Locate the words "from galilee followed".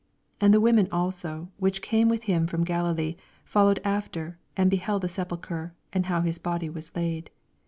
2.47-3.79